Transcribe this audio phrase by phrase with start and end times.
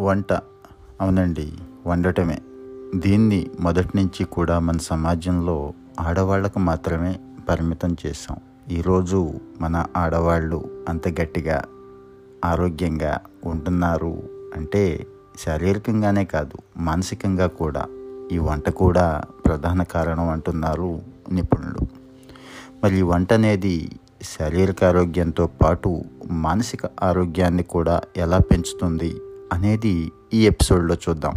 [0.00, 0.32] వంట.
[1.00, 1.52] అవునండి
[1.86, 2.38] వండటమే.
[2.94, 8.36] దీన్ని మొదటి నుంచి కూడా మన సమాజంలో ఆడవాళ్ళకు మాత్రమే పరిమితం చేసాం
[8.70, 11.62] ఈరోజు మన ఆడవాళ్ళు అంత గట్టిగా
[12.44, 14.22] ఆరోగ్యంగా ఉంటున్నారు
[14.56, 15.06] అంటే
[15.46, 17.86] శారీరకంగానే కాదు మానసికంగా కూడా.
[18.32, 21.00] ఈ వంట కూడా ప్రధాన కారణం అంటున్నారు
[21.32, 21.86] నిపుణులు.
[22.84, 23.90] మరి వంట అనేది
[24.22, 29.20] శారీరక ఆరోగ్యంతో పాటు మానసిక ఆరోగ్యాన్ని కూడా ఎలా పెంచుతుంది?
[29.52, 31.34] అనేది ఈ ఎపిసోడ్లో చూద్దాం.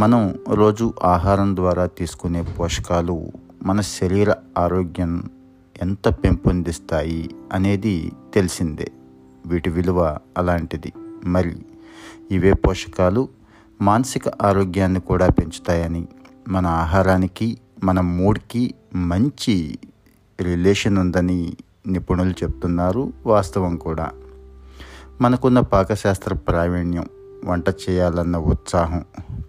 [0.00, 3.26] మనం రోజు ఆహారం ద్వారా తీసుకునే పోషకాలు
[3.62, 5.22] మన శరీర ఆరోగ్యం
[5.82, 8.92] ఎంత పెంపొందిస్తాయి అనేది తెలిసిందే.
[9.46, 10.92] వీటి విలువ అలాంటిది.
[11.24, 11.56] మరి
[12.30, 13.28] ఇవే పోషకాలు
[13.82, 16.08] మానసిక ఆరోగ్యాన్ని కూడా పెంచుతాయని
[16.48, 19.78] మన ఆహారానికి మన మూడ్కి మంచి
[20.40, 21.52] రిలేషన్ ఉందని
[21.86, 24.10] నిపుణులు చెప్తున్నారు వాస్తవం కూడా.
[25.20, 27.06] మనకున్న పాకశాస్త్ర ప్రావీణ్యం
[27.44, 29.04] వంట చేయాలన్న ఉత్సాహం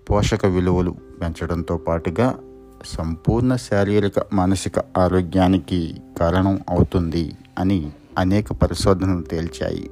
[0.10, 2.36] పోషక విలువలు పెంచడంతో పాటుగా
[2.86, 9.90] సంపూర్ణ శారీరక మానసిక ఆరోగ్యానికి కారణం అవుతుంది అని అనేక పరిశోధనలు తేల్చాయి.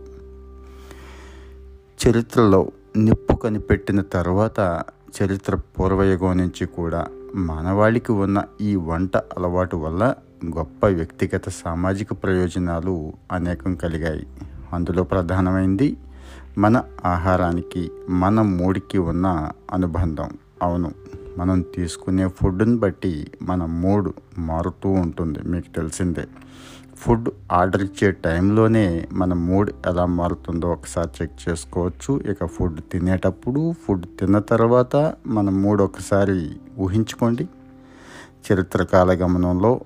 [2.02, 4.83] చరిత్రలో నిప్పు కనిపెట్టిన తర్వాత
[5.23, 13.75] చరిత్ర పూర్వయుగం నుంచి కూడా మానవాళికి ఉన్న ఈ వంట అలవాటు వల్ల గొప్ప వ్యక్తిగత సామాజిక ప్రయోజనాలు అనేకం
[13.75, 14.28] కలిగాయి.
[14.73, 15.97] అందులో ప్రధానమైంది
[16.58, 20.30] మన ఆహారానికి మన మూడికి ఉన్న అనుబంధం.
[20.63, 20.91] అవును
[21.38, 26.25] మనం తీసుకునే ఫుడ్ని బట్టి మన మూడ్ మారుతూ ఉంటుంది మీకు తెలిసిందే.
[26.95, 32.19] ఫుడ్ ఆర్డర్ ఇచ్చే టైంలోనే మన మూడ్ ఎలా మారుతుందో ఒకసారి చెక్ చేసుకోవచ్చు.
[32.19, 37.50] ఇక ఫుడ్ తినేటప్పుడు ఫుడ్ తిన్న తర్వాత మన మూడ్ ఒకసారి ఊహించుకోండి.
[38.52, 39.80] చరిత్రకాల గమనంలో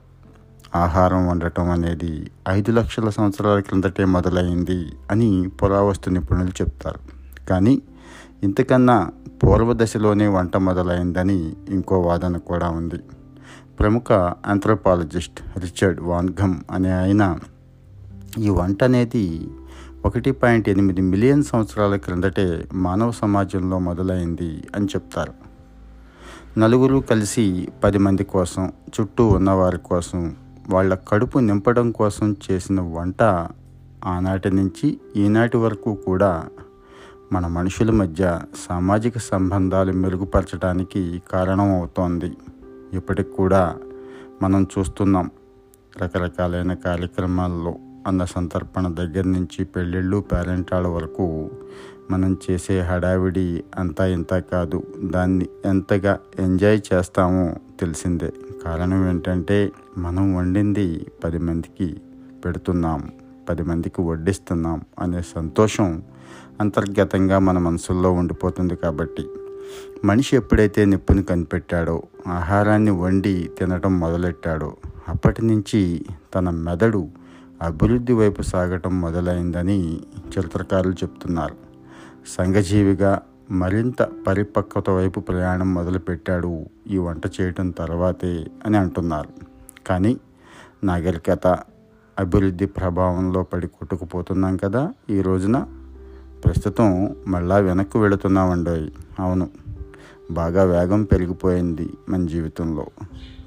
[0.76, 7.00] ఆహారం వండటం అనేది ఐదు లక్షల సంవత్సరాల క్రిందటే మొదలైంది అని పురావస్తు నిపుణులు చెప్తారు.
[7.48, 7.82] కానీ
[8.44, 9.12] ఇంతకన్నా
[9.44, 13.00] పూర్వ దశలోనే వంట మొదలైందని ఇంకో వాదన కూడా ఉంది.
[13.80, 14.12] ప్రముఖ
[14.46, 17.40] ఆంథ్రోపాలజిస్ట్ రిచర్డ్ వాన్ఘమ్ అనే ఆయన
[18.38, 19.48] ఈ వంట అనేది
[20.06, 25.34] ఒకటి పాయింట్ ఎనిమిది మిలియన్ సంవత్సరాల క్రిందటే మానవ సమాజంలో మొదలైంది అని చెప్తారు.
[26.60, 30.36] నలుగురు కలిసి పది మంది కోసం చుట్టూ ఉన్నవారి కోసం
[30.70, 33.48] వాళ్ళ కడుపు నింపడం కోసం చేసిన వంట
[34.06, 36.46] ఆనాటి నుంచి ఈనాటి వరకు కూడా
[37.34, 42.34] మన మనుషుల మధ్య సామాజిక సంబంధాలు మెరుగుపరచడానికి కారణం అవుతోంది.
[42.94, 43.76] ఇప్పటికి కూడా
[44.42, 45.32] మనం చూస్తున్నాం
[46.02, 47.76] రకరకాలైన కార్యక్రమాల్లో
[48.08, 51.50] అన్న సంతర్పణ దగ్గర నుంచి పెళ్ళిళ్ళు పేరెంటాల వరకు
[52.12, 54.84] మనం చేసే హడావిడి అంతా ఇంత కాదు.
[55.04, 58.34] దాన్ని ఎంతగా ఎంజాయ్ చేస్తామో తెలిసిందే.
[58.66, 62.02] కారణం ఏంటంటే మనం వండింది పది మందికి
[62.46, 63.12] పెడుతున్నాం
[63.50, 66.04] పది మందికి వడ్డిస్తున్నాం అనే సంతోషం
[66.60, 69.26] అంతర్గతంగా మన మనసుల్లో ఉండిపోతుంది కాబట్టి.
[70.06, 74.78] మనిషి ఎప్పుడైతే నిప్పుని కనిపెట్టాడో ఆహారాన్ని వండి తినడం మొదలెట్టాడో
[75.10, 76.06] అప్పటి నుంచి
[76.36, 77.08] తన మెదడు
[77.62, 80.00] అభివృద్ధి వైపు సాగటం మొదలైందని
[80.30, 81.56] చరిత్రకారులు చెప్తున్నారు.
[82.28, 83.22] సంఘజీవిగా
[83.52, 89.30] మరింత పరిపక్వత వైపు ప్రయాణం మొదలుపెట్టాడు ఈ వంట చేయటం తర్వాతే అని అంటున్నారు.
[89.88, 90.18] కానీ
[90.84, 91.48] నాగరికత
[92.20, 95.66] అభివృద్ధి ప్రభావంలో పడి కొట్టుకుపోతున్నాం కదా ఈ రోజున.
[96.46, 99.50] ప్రస్తుతం మళ్ళా వెనక్కి వెళుతున్నామండి అవును
[100.32, 102.86] బాగా వేగం పెరిగిపోయింది మన జీవితంలో.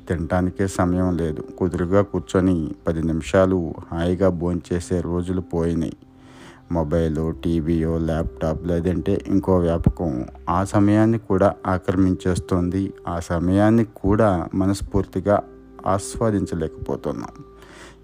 [0.08, 1.42] తినటానికే సమయం లేదు.
[1.58, 5.96] కుదురుగా కూర్చొని పది నిమిషాలు హాయిగా భోంచేసే రోజులు పోయినాయి.
[6.72, 10.26] మొబైలు టీవీయో ల్యాప్టాప్ లేదంటే ఇంకో వ్యాపకం.
[10.48, 12.92] ఆ సమయాన్ని కూడా ఆక్రమించేస్తుంది.
[13.08, 15.42] ఆ సమయాన్ని కూడా మనస్ఫూర్తిగా
[15.86, 17.44] ఆస్వాదించలేకపోతున్నాం.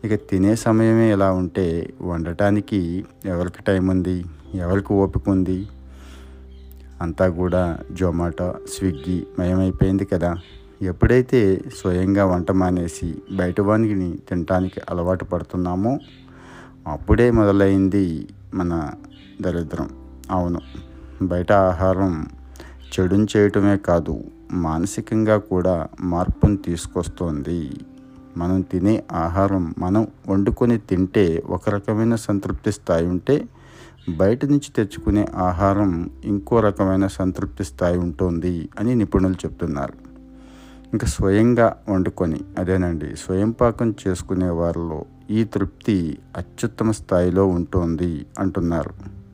[0.05, 4.25] ఇక తినే సమయమే ఇలా ఉంటే వండటానికి ఎవరికి టైం ఉంది?
[4.55, 5.69] ఎవరికి ఓపిక ఉంది?
[7.03, 10.37] అంతా కూడా జొమాటో స్విగ్గీ మయమైపోయింది కదా.
[10.83, 15.99] ఎప్పుడైతే స్వయంగా వంట మానేసి బయట వానికి తినటానికి అలవాటు పడుతున్నామో
[16.89, 18.73] అప్పుడే మొదలైంది మన
[19.41, 19.89] దరిద్రం.
[20.31, 20.61] అవును
[21.23, 22.13] బయట ఆహారం
[22.93, 24.15] చెడుని చేయటమే కాదు
[24.53, 27.61] మానసికంగా కూడా మార్పును తీసుకొస్తోంది.
[28.37, 33.37] మనం తినే ఆహారం మనం వండుకొని తింటే ఒక రకమైన సంతృప్తి స్థాయి ఉంటే
[34.09, 39.95] బయట నుంచి తెచ్చుకునే ఆహారం ఇంకో రకమైన సంతృప్తి స్థాయి ఉంటుంది అని నిపుణులు చెప్తున్నారు.
[40.93, 45.01] ఇంకా స్వయంగా వండుకొని అదేనండి స్వయం పాకం చేసుకునే వారిలో
[45.31, 49.25] ఈ తృప్తి అత్యుత్తమ స్థాయిలో ఉంటుంది అంటున్నారు.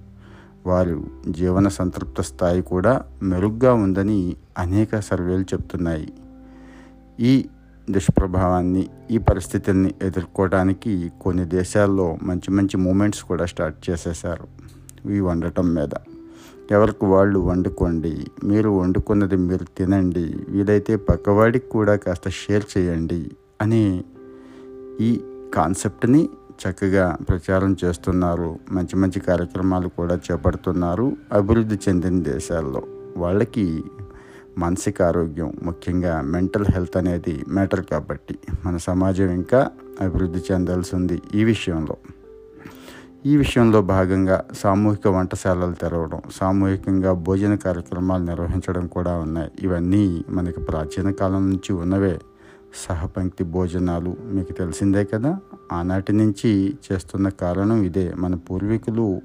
[0.66, 6.12] వారు జీవన సంతృప్త స్థాయి కూడా మెరుగ్గా ఉందని అనేక సర్వేలు చెప్తున్నాయి.
[7.20, 7.44] ఈ
[7.90, 14.48] దుష్ప్రభావాన్ని ఈ పరిస్థితుల్ని ఎదుర్కోవడానికి కొన్ని దేశాల్లో మంచి మంచి మూమెంట్స్ కూడా స్టార్ట్ చేసేశారు.
[15.04, 15.88] ఇవి వండటం మీద
[16.70, 24.04] ఎవరికి వాళ్ళు వండుకోండి మీరు వండుకున్నది మీరు తినండి వీలైతే పక్కవాడికి కూడా కాస్త షేర్ చేయండి అనే
[25.00, 25.20] ఈ
[25.54, 26.28] కాన్సెప్ట్ని
[26.60, 28.58] చక్కగా ప్రచారం చేస్తున్నారు.
[28.72, 31.16] మంచి మంచి కార్యక్రమాలు కూడా చేపడుతున్నారు.
[31.32, 32.82] అభివృద్ధి చెందిన దేశాల్లో
[33.16, 33.84] వాళ్ళకి
[34.58, 39.70] మానసిక ఆరోగ్యం ముఖ్యంగా మెంటల్ హెల్త్ అనేది మ్యాటర్ కాబట్టి మన సమాజం ఇంకా
[40.00, 41.96] అభివృద్ధి చెందాల్సి ఉంది ఈ విషయంలో.
[43.26, 49.50] ఈ విషయంలో భాగంగా సామూహిక వంటశాలలు తెరవడం సామూహికంగా భోజన కార్యక్రమాలు నిర్వహించడం కూడా ఉన్నాయి.
[49.60, 52.18] ఇవన్నీ మనకి ప్రాచీన కాలం నుంచి ఉన్నవే.
[52.74, 55.38] సహపంక్తి భోజనాలు మీకు తెలిసిందే కదా?
[55.72, 58.12] ఆనాటి నుంచి చేస్తున్న కారణం ఇదే.
[58.18, 59.20] మన పూర్వీకులు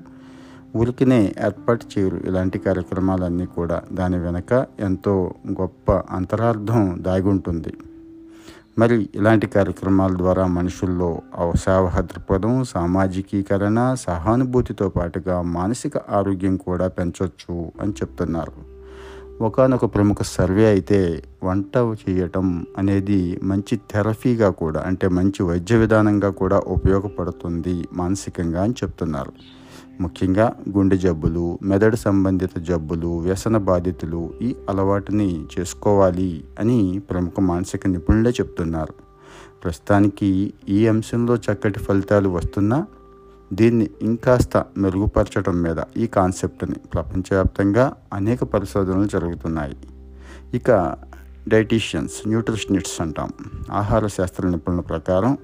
[0.75, 3.81] ఊరికినే ఏర్పాటు చేయరు ఇలాంటి కార్యక్రమాలన్నీ కూడా.
[3.93, 7.73] దాని వెనక ఎంతో గొప్ప అంతరార్థం దాగుంటుంది.
[8.79, 17.91] మరి ఇలాంటి కార్యక్రమాల ద్వారా మనుషుల్లో అవసావహ దృక్పథం సామాజికీకరణ సహానుభూతితో పాటుగా మానసిక ఆరోగ్యం కూడా పెంచవచ్చు అని
[17.91, 18.74] చెప్తున్నారు.
[19.41, 26.61] ఒకనొక ప్రముఖ సర్వే అయితే వంట చేయటం అనేది మంచి థెరపీగా కూడా అంటే మంచి వైద్య విధానంగా కూడా
[26.67, 29.33] ఉపయోగపడుతుంది మానసికంగా అని చెప్తున్నారు.
[30.01, 38.29] ముఖ్యంగా గుండె జబ్బులు మెదడు సంబంధిత జబ్బులు వ్యసన బాధితులు ఈ అలవాటుని చేసుకోవాలి అని ప్రముఖ మానసిక నిపుణులే
[38.29, 38.93] చెప్తున్నారు.
[39.63, 42.85] ప్రస్తుతానికి ఈ అంశంలో చక్కటి ఫలితాలు వస్తున్నా
[43.55, 49.77] దీన్ని ఇంకాస్త మెరుగుపరచడం మీద ఈ కాన్సెప్ట్ని ప్రపంచవ్యాప్తంగా అనేక పరిశోధనలు జరుగుతున్నాయి.
[50.53, 50.95] ఇక
[51.47, 53.29] డైటీషియన్స్ న్యూట్రిషనిస్ట్స్ అంటాం.
[53.71, 55.37] ఆహార శాస్త్ర నిపుణుల ప్రకారం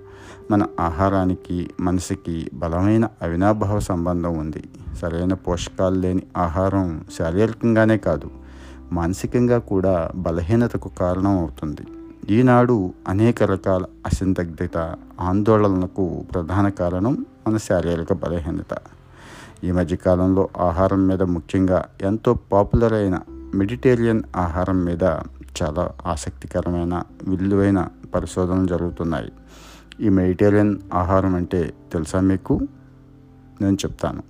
[0.52, 4.63] మన ఆహారానికి మనసుకి బలమైన అవినాభావ సంబంధం ఉంది.
[5.02, 8.30] సరైన పోషకాలు లేని ఆహారం శారీరకంగానే కాదు
[8.92, 11.81] మానసికంగా కూడా బలహీనతకు కారణం అవుతుంది.
[12.34, 18.78] ఈనాడు అనేక రకాల అసంతగ్ధత ఆందోళనలకు ప్రధాన కారణం మన శారీరక బలహీనత.
[19.64, 23.20] ఈ మధ్యకాలంలో ఆహారం మీద ముఖ్యంగా ఎంతో పాపులర్ అయిన
[23.56, 25.04] మెడిటేరియన్ ఆహారం మీద
[25.64, 29.32] చాలా ఆసక్తికరమైన విలువైన పరిశోధనలు జరుగుతున్నాయి.
[30.02, 32.60] ఈ మెడిటేరియన్ ఆహారం అంటే తెలుసా మీకు?
[33.62, 34.24] నేను చెప్తాను.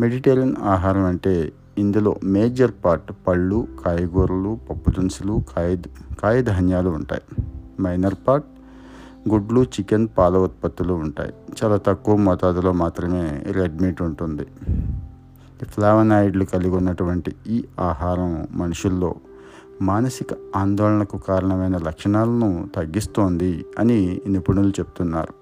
[0.00, 5.76] మెడిటేరియన్ ఆహారం అంటే ఇందులో మేజర్ పార్ట్ పళ్ళు కాయగూరలు పప్పు దినుసులు కాయ
[6.22, 7.22] కాయధాన్యాలు ఉంటాయి.
[7.82, 8.46] మైనర్ పార్ట్
[9.28, 11.32] గుడ్లు చికెన్ పాల ఉత్పత్తులు ఉంటాయి.
[11.64, 14.46] చాలా తక్కువ మోతాదులో మాత్రమే రెడ్ మీట్ ఉంటుంది
[15.64, 19.14] ఫ్లావనాయిడ్లు కలిగి ఉన్నటువంటి ఈ ఆహారం మనుషుల్లో
[19.82, 20.26] మానసిక
[20.56, 25.34] ఆందోళనకు కారణమైన లక్షణాలను తగ్గిస్తోంది అని నిపుణులు చెప్తున్నారు.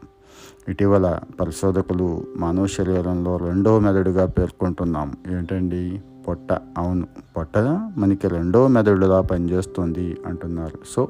[0.70, 5.17] ఇటీవల పరిశోధకులు మానవ శరీరంలో రెండవ మెదడుగా పేర్కొంటున్నాం.
[5.31, 6.02] ఏంటండి?
[6.28, 6.52] పొట్ట.
[6.52, 7.58] అవును పొట్ట
[7.96, 10.78] మనకి రెండో మెదడులా పనిచేస్తుంది అంటున్నారు.
[10.86, 11.08] సో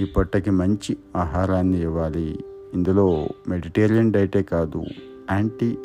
[0.00, 2.44] ఈ పొట్టకి మంచి ఆహారాన్ని ఇవ్వాలి.
[2.74, 4.84] ఇందులో మెడిటేరియన్ డైటే కాదు
[5.32, 5.78] anti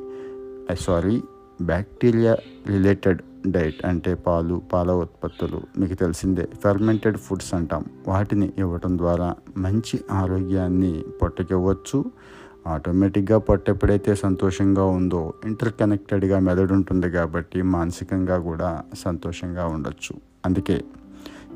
[0.79, 1.21] sorry
[1.61, 5.61] bacteria related diet అంటే పాలు పాల ఉత్పత్తులు.
[5.79, 7.85] మీకు తెలిసిందే ఫెర్మెంటెడ్ ఫుడ్స్ అంటాం.
[8.07, 12.05] వాటిని ఇవ్వటం ద్వారా మంచి ఆరోగ్యాన్ని పొట్టకి ఇవ్వచ్చు.
[12.67, 20.13] ఆటోమేటిక్గా పొట్ట ఎప్పుడైతే సంతోషంగా ఉందో ఇంటర్ కనెక్టెడ్గా మెదడు ఉంటుంది కాబట్టి మానసికంగా కూడా సంతోషంగా ఉండొచ్చు.
[20.45, 20.83] అందుకే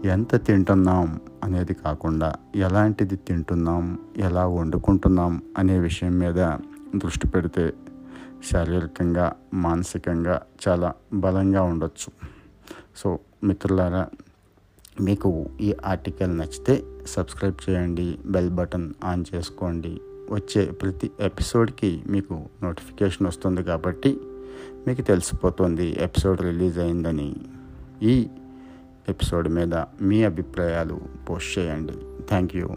[0.06, 6.40] ఎంత తింటున్నాం అనేది కాకుండా ఎలాంటిది తింటున్నాం ఎలా వండుకుంటున్నాం అనే విషయం మీద
[6.96, 7.74] దృష్టి పెడితే
[8.52, 12.12] శారీరకంగా మానసికంగా చాలా బలంగా ఉండొచ్చు.
[12.98, 14.08] సో మిత్రులారా
[15.02, 20.02] మీకు ఈ ఆర్టికల్ నచ్చితే సబ్స్క్రైబ్ చేయండి బెల్ బటన్ ఆన్ చేసుకోండి.
[20.30, 24.18] వచ్చే ప్రతి ఎపిసోడ్కి మీకు నోటిఫికేషన్ వస్తుంది కాబట్టి
[24.88, 27.36] మీకు తెలిసిపోతుంది ఎపిసోడ్ రిలీజ్ అయిందని.
[28.04, 28.28] ఈ
[29.10, 32.24] ఎపిసోడ్ మీద మీ అభిప్రాయాలు పోస్ట్ చేయండి.
[32.24, 32.70] Thank you.